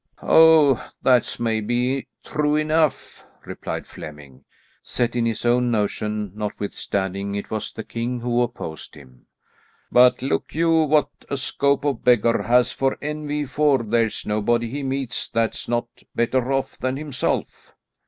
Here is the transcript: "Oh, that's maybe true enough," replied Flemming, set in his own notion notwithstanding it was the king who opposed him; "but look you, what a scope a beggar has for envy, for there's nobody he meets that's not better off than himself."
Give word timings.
"Oh, 0.23 0.89
that's 1.03 1.39
maybe 1.39 2.07
true 2.23 2.55
enough," 2.55 3.23
replied 3.45 3.85
Flemming, 3.85 4.45
set 4.81 5.15
in 5.15 5.27
his 5.27 5.45
own 5.45 5.69
notion 5.69 6.31
notwithstanding 6.33 7.35
it 7.35 7.51
was 7.51 7.71
the 7.71 7.83
king 7.83 8.19
who 8.21 8.41
opposed 8.41 8.95
him; 8.95 9.27
"but 9.91 10.23
look 10.23 10.55
you, 10.55 10.71
what 10.71 11.09
a 11.29 11.37
scope 11.37 11.85
a 11.85 11.93
beggar 11.93 12.41
has 12.41 12.71
for 12.71 12.97
envy, 12.99 13.45
for 13.45 13.83
there's 13.83 14.25
nobody 14.25 14.71
he 14.71 14.81
meets 14.81 15.29
that's 15.29 15.69
not 15.69 15.85
better 16.15 16.51
off 16.51 16.79
than 16.79 16.97
himself." 16.97 17.71